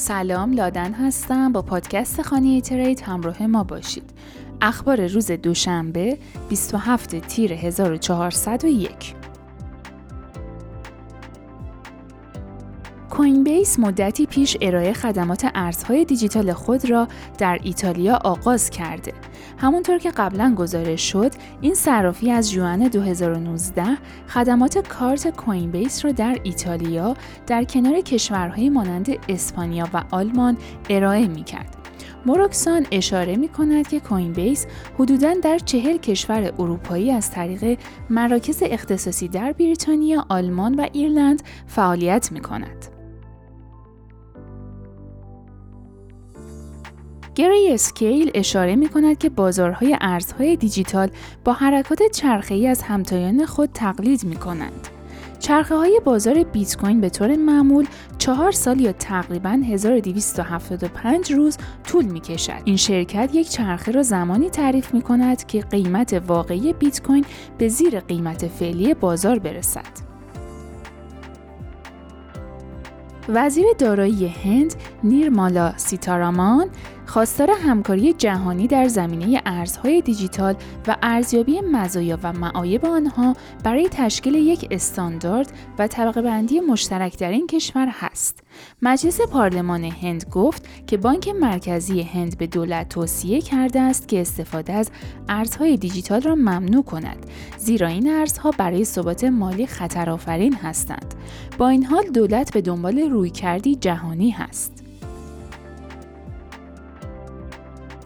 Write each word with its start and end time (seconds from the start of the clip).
سلام 0.00 0.52
لادن 0.52 0.92
هستم. 0.92 1.52
با 1.52 1.62
پادکست 1.62 2.22
خانه 2.22 2.60
ترید 2.60 3.00
همراه 3.00 3.46
ما 3.46 3.64
باشید. 3.64 4.10
اخبار 4.60 5.06
روز 5.06 5.30
دوشنبه 5.30 6.18
27 6.48 7.14
تیر 7.20 7.52
1401 7.52 9.17
کوین 13.18 13.44
بیس 13.44 13.78
مدتی 13.78 14.26
پیش 14.26 14.56
ارائه 14.60 14.92
خدمات 14.92 15.46
ارزهای 15.54 16.04
دیجیتال 16.04 16.52
خود 16.52 16.90
را 16.90 17.08
در 17.38 17.58
ایتالیا 17.62 18.18
آغاز 18.24 18.70
کرده. 18.70 19.12
همونطور 19.58 19.98
که 19.98 20.10
قبلا 20.10 20.54
گزارش 20.54 21.12
شد، 21.12 21.32
این 21.60 21.74
صرافی 21.74 22.30
از 22.30 22.50
جوان 22.50 22.88
2019 22.88 23.84
خدمات 24.28 24.88
کارت 24.88 25.36
کوین 25.36 25.70
بیس 25.70 26.04
را 26.04 26.12
در 26.12 26.38
ایتالیا 26.42 27.16
در 27.46 27.64
کنار 27.64 28.00
کشورهای 28.00 28.70
مانند 28.70 29.08
اسپانیا 29.28 29.88
و 29.94 30.04
آلمان 30.10 30.56
ارائه 30.90 31.28
می 31.28 31.44
کرد. 31.44 31.76
موروکسان 32.26 32.86
اشاره 32.92 33.36
می 33.36 33.48
کند 33.48 33.88
که 33.88 34.00
کوین 34.00 34.32
بیس 34.32 34.66
حدوداً 34.98 35.34
در 35.34 35.58
چهل 35.58 35.96
کشور 35.96 36.52
اروپایی 36.58 37.10
از 37.10 37.30
طریق 37.30 37.78
مراکز 38.10 38.62
اختصاصی 38.66 39.28
در 39.28 39.52
بریتانیا، 39.52 40.26
آلمان 40.28 40.74
و 40.74 40.86
ایرلند 40.92 41.42
فعالیت 41.66 42.32
می 42.32 42.40
کند. 42.40 42.97
گری 47.38 47.72
اسکیل 47.72 48.30
اشاره 48.34 48.76
می 48.76 48.88
کند 48.88 49.18
که 49.18 49.28
بازارهای 49.28 49.96
ارزهای 50.00 50.56
دیجیتال 50.56 51.10
با 51.44 51.52
حرکات 51.52 52.02
چرخه 52.12 52.54
ای 52.54 52.66
از 52.66 52.82
همتایان 52.82 53.46
خود 53.46 53.70
تقلید 53.74 54.24
می 54.24 54.36
کنند. 54.36 54.88
چرخه 55.38 55.74
های 55.74 56.00
بازار 56.04 56.42
بیت 56.42 56.76
کوین 56.76 57.00
به 57.00 57.10
طور 57.10 57.36
معمول 57.36 57.86
چهار 58.18 58.52
سال 58.52 58.80
یا 58.80 58.92
تقریبا 58.92 59.62
1275 59.68 61.32
روز 61.32 61.56
طول 61.84 62.04
می 62.04 62.20
کشد. 62.20 62.62
این 62.64 62.76
شرکت 62.76 63.30
یک 63.32 63.48
چرخه 63.48 63.92
را 63.92 64.02
زمانی 64.02 64.50
تعریف 64.50 64.94
می 64.94 65.02
کند 65.02 65.46
که 65.46 65.60
قیمت 65.60 66.22
واقعی 66.26 66.72
بیت 66.72 67.02
کوین 67.02 67.24
به 67.58 67.68
زیر 67.68 68.00
قیمت 68.00 68.48
فعلی 68.48 68.94
بازار 68.94 69.38
برسد. 69.38 70.08
وزیر 73.28 73.66
دارایی 73.78 74.26
هند 74.26 74.74
نیرمالا 75.04 75.72
سیتارامان 75.76 76.68
خواستار 77.08 77.50
همکاری 77.50 78.12
جهانی 78.12 78.66
در 78.66 78.88
زمینه 78.88 79.42
ارزهای 79.46 80.00
دیجیتال 80.00 80.54
و 80.86 80.96
ارزیابی 81.02 81.60
مزایا 81.60 82.18
و 82.22 82.32
معایب 82.32 82.86
آنها 82.86 83.36
برای 83.64 83.88
تشکیل 83.88 84.34
یک 84.34 84.68
استاندارد 84.70 85.52
و 85.78 85.86
طبقه 85.86 86.22
بندی 86.22 86.60
مشترک 86.60 87.18
در 87.18 87.30
این 87.30 87.46
کشور 87.46 87.88
هست. 87.92 88.40
مجلس 88.82 89.20
پارلمان 89.20 89.84
هند 89.84 90.26
گفت 90.32 90.86
که 90.86 90.96
بانک 90.96 91.28
مرکزی 91.28 92.02
هند 92.02 92.38
به 92.38 92.46
دولت 92.46 92.88
توصیه 92.88 93.40
کرده 93.40 93.80
است 93.80 94.08
که 94.08 94.20
استفاده 94.20 94.72
از 94.72 94.90
ارزهای 95.28 95.76
دیجیتال 95.76 96.20
را 96.20 96.34
ممنوع 96.34 96.84
کند 96.84 97.26
زیرا 97.58 97.88
این 97.88 98.10
ارزها 98.10 98.50
برای 98.50 98.84
ثبات 98.84 99.24
مالی 99.24 99.66
خطرآفرین 99.66 100.54
هستند 100.54 101.14
با 101.58 101.68
این 101.68 101.84
حال 101.84 102.04
دولت 102.04 102.52
به 102.52 102.60
دنبال 102.60 102.98
رویکردی 102.98 103.76
جهانی 103.76 104.30
هست 104.30 104.87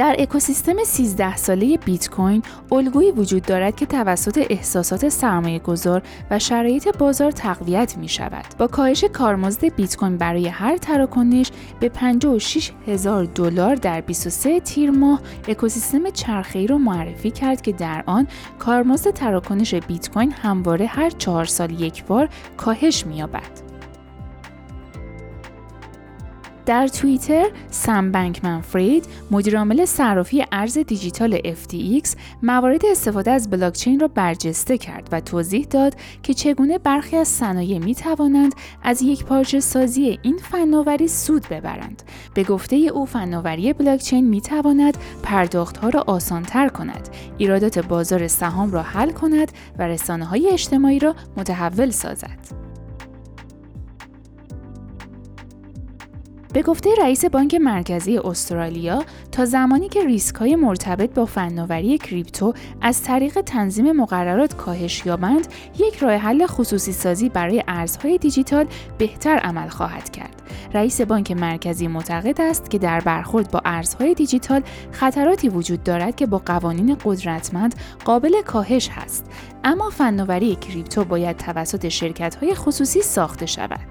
در 0.00 0.16
اکوسیستم 0.18 0.84
13 0.84 1.36
ساله 1.36 1.76
بیت 1.76 2.08
کوین 2.08 2.42
الگویی 2.72 3.10
وجود 3.10 3.42
دارد 3.42 3.76
که 3.76 3.86
توسط 3.86 4.46
احساسات 4.50 5.08
سرمایه 5.08 5.58
گذار 5.58 6.02
و 6.30 6.38
شرایط 6.38 6.96
بازار 6.96 7.30
تقویت 7.30 7.98
می 7.98 8.08
شود. 8.08 8.44
با 8.58 8.66
کاهش 8.66 9.04
کارمزد 9.04 9.74
بیت 9.74 9.96
کوین 9.96 10.16
برای 10.16 10.48
هر 10.48 10.76
تراکنش 10.76 11.50
به 11.80 11.88
56 11.88 12.72
هزار 12.86 13.24
دلار 13.24 13.74
در 13.74 14.00
23 14.00 14.60
تیر 14.60 14.90
ماه 14.90 15.20
اکوسیستم 15.48 16.10
چرخه‌ای 16.10 16.66
را 16.66 16.78
معرفی 16.78 17.30
کرد 17.30 17.60
که 17.60 17.72
در 17.72 18.02
آن 18.06 18.26
کارمزد 18.58 19.10
تراکنش 19.10 19.74
بیت 19.74 20.10
کوین 20.10 20.32
همواره 20.32 20.86
هر 20.86 21.10
چهار 21.10 21.44
سال 21.44 21.80
یک 21.80 22.04
بار 22.04 22.28
کاهش 22.56 23.06
می‌یابد. 23.06 23.69
در 26.66 26.88
توییتر 26.88 27.46
سم 27.70 28.12
بنکمن 28.12 28.60
فرید 28.60 29.06
مدیرعامل 29.30 29.84
صرافی 29.84 30.44
ارز 30.52 30.78
دیجیتال 30.78 31.38
FTX 31.38 32.08
موارد 32.42 32.86
استفاده 32.86 33.30
از 33.30 33.50
بلاکچین 33.50 34.00
را 34.00 34.08
برجسته 34.08 34.78
کرد 34.78 35.08
و 35.12 35.20
توضیح 35.20 35.66
داد 35.70 35.94
که 36.22 36.34
چگونه 36.34 36.78
برخی 36.78 37.16
از 37.16 37.28
صنایع 37.28 37.78
می 37.78 37.94
توانند 37.94 38.54
از 38.82 39.02
یک 39.02 39.24
پارچه 39.24 39.60
سازی 39.60 40.18
این 40.22 40.36
فناوری 40.36 41.08
سود 41.08 41.48
ببرند. 41.48 42.02
به 42.34 42.44
گفته 42.44 42.76
او 42.76 43.06
فناوری 43.06 43.72
بلاکچین 43.72 44.28
می 44.28 44.40
تواند 44.40 44.96
پرداخت 45.22 45.76
ها 45.76 45.88
را 45.88 46.04
آسان 46.06 46.42
تر 46.42 46.68
کند، 46.68 47.08
ایرادات 47.38 47.78
بازار 47.78 48.28
سهام 48.28 48.72
را 48.72 48.82
حل 48.82 49.10
کند 49.10 49.52
و 49.78 49.82
رسانه 49.82 50.24
های 50.24 50.50
اجتماعی 50.50 50.98
را 50.98 51.14
متحول 51.36 51.90
سازد. 51.90 52.59
به 56.52 56.62
گفته 56.62 56.90
رئیس 56.98 57.24
بانک 57.24 57.54
مرکزی 57.54 58.18
استرالیا 58.18 59.04
تا 59.32 59.44
زمانی 59.44 59.88
که 59.88 60.04
ریسک 60.04 60.34
های 60.34 60.56
مرتبط 60.56 61.14
با 61.14 61.26
فناوری 61.26 61.98
کریپتو 61.98 62.54
از 62.80 63.02
طریق 63.02 63.40
تنظیم 63.40 63.92
مقررات 63.92 64.56
کاهش 64.56 65.06
یابند 65.06 65.48
یک 65.78 65.96
راه 65.96 66.14
حل 66.14 66.46
خصوصی 66.46 66.92
سازی 66.92 67.28
برای 67.28 67.64
ارزهای 67.68 68.18
دیجیتال 68.18 68.66
بهتر 68.98 69.36
عمل 69.38 69.68
خواهد 69.68 70.10
کرد. 70.10 70.42
رئیس 70.74 71.00
بانک 71.00 71.32
مرکزی 71.32 71.88
معتقد 71.88 72.40
است 72.40 72.70
که 72.70 72.78
در 72.78 73.00
برخورد 73.00 73.50
با 73.50 73.60
ارزهای 73.64 74.14
دیجیتال 74.14 74.62
خطراتی 74.92 75.48
وجود 75.48 75.82
دارد 75.82 76.16
که 76.16 76.26
با 76.26 76.38
قوانین 76.38 76.96
قدرتمند 77.04 77.74
قابل 78.04 78.42
کاهش 78.42 78.88
هست. 78.88 79.26
اما 79.64 79.90
فناوری 79.90 80.54
کریپتو 80.54 81.04
باید 81.04 81.36
توسط 81.36 81.88
شرکت 81.88 82.34
های 82.34 82.54
خصوصی 82.54 83.02
ساخته 83.02 83.46
شود. 83.46 83.89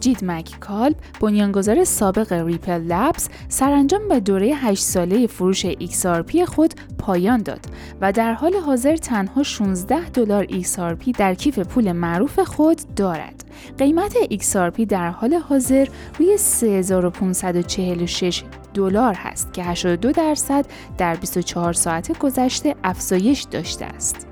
جید 0.00 0.24
مک 0.24 0.60
کالب 0.60 0.96
بنیانگذار 1.20 1.84
سابق 1.84 2.32
ریپل 2.32 2.80
لبز 2.80 3.28
سرانجام 3.48 4.08
به 4.08 4.20
دوره 4.20 4.54
8 4.54 4.82
ساله 4.82 5.26
فروش 5.26 5.66
XRP 5.66 6.38
خود 6.38 6.74
پایان 6.98 7.42
داد 7.42 7.60
و 8.00 8.12
در 8.12 8.32
حال 8.32 8.54
حاضر 8.54 8.96
تنها 8.96 9.42
16 9.42 10.08
دلار 10.08 10.46
XRP 10.46 11.12
در 11.18 11.34
کیف 11.34 11.58
پول 11.58 11.92
معروف 11.92 12.38
خود 12.38 12.80
دارد. 12.96 13.44
قیمت 13.78 14.16
XRP 14.32 14.86
در 14.88 15.10
حال 15.10 15.34
حاضر 15.34 15.88
روی 16.18 16.36
3546 16.36 18.42
دلار 18.74 19.14
هست 19.14 19.52
که 19.52 19.64
82 19.64 20.12
درصد 20.12 20.66
در 20.98 21.16
24 21.16 21.72
ساعت 21.72 22.18
گذشته 22.18 22.74
افزایش 22.84 23.42
داشته 23.42 23.84
است. 23.84 24.29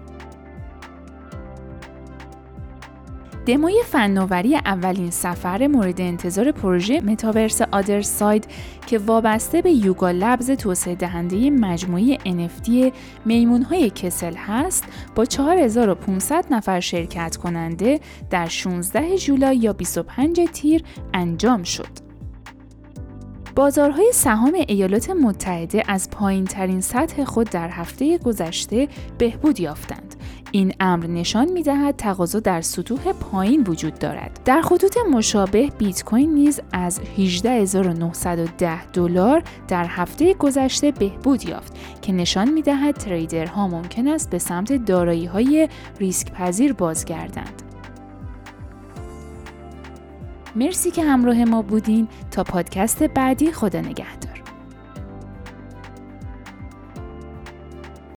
دموی 3.49 3.83
فناوری 3.87 4.57
اولین 4.57 5.11
سفر 5.11 5.67
مورد 5.67 6.01
انتظار 6.01 6.53
پروژه 6.53 7.01
متاورس 7.01 7.63
آدر 7.63 8.03
ساید 8.03 8.47
که 8.87 8.99
وابسته 8.99 9.63
به 9.63 9.71
یوگا 9.71 10.11
لبز 10.11 10.51
توسعه 10.51 10.95
دهنده 10.95 11.51
مجموعه 11.51 12.17
NFT 12.17 12.93
میمون 13.25 13.63
های 13.63 13.91
کسل 13.91 14.35
هست 14.35 14.85
با 15.15 15.25
4500 15.25 16.47
نفر 16.51 16.81
شرکت 16.81 17.37
کننده 17.37 18.01
در 18.31 18.47
16 18.47 19.17
جولای 19.17 19.57
یا 19.57 19.73
25 19.73 20.41
تیر 20.53 20.83
انجام 21.15 21.63
شد. 21.63 22.09
بازارهای 23.56 24.11
سهام 24.15 24.55
ایالات 24.69 25.11
متحده 25.11 25.83
از 25.87 26.11
پایین 26.11 26.44
ترین 26.44 26.81
سطح 26.81 27.25
خود 27.25 27.51
در 27.51 27.69
هفته 27.69 28.19
گذشته 28.19 28.89
بهبود 29.19 29.61
یافتند. 29.61 30.18
این 30.53 30.75
امر 30.81 31.06
نشان 31.06 31.53
می 31.53 31.62
دهد 31.62 31.97
تقاضا 31.97 32.41
در 32.41 32.61
سطوح 32.61 33.12
پایین 33.12 33.62
وجود 33.62 33.99
دارد. 33.99 34.41
در 34.45 34.62
خطوط 34.62 34.97
مشابه 35.12 35.71
بیت 35.79 36.05
کوین 36.05 36.35
نیز 36.35 36.61
از 36.73 37.00
18910 37.19 38.87
دلار 38.87 39.43
در 39.69 39.87
هفته 39.89 40.35
گذشته 40.35 40.91
بهبود 40.91 41.45
یافت 41.45 41.77
که 42.03 42.12
نشان 42.12 42.50
می 42.53 42.62
دهد 42.62 42.95
تریدرها 42.95 43.69
ممکن 43.69 44.09
است 44.09 44.31
به 44.31 44.39
سمت 44.39 44.73
دارایی 44.73 45.27
های 45.27 45.69
ریسک 46.00 46.33
پذیر 46.33 46.73
بازگردند. 46.73 47.62
مرسی 50.56 50.91
که 50.91 51.05
همراه 51.05 51.44
ما 51.44 51.62
بودین 51.62 52.09
تا 52.31 52.44
پادکست 52.44 53.03
بعدی 53.03 53.53
خدا 53.53 53.81
نگهدار 53.81 54.28